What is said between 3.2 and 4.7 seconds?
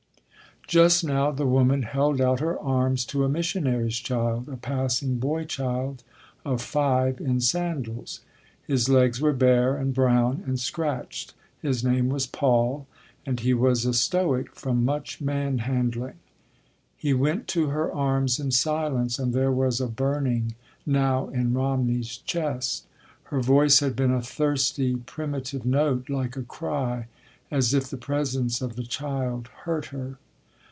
a missionary’s child—a